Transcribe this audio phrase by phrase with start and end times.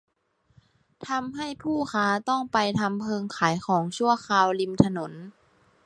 [1.07, 5.11] ทำให้ผู้ค้า ต้องไปทำเพิงขายของชั่วคราวริมถนน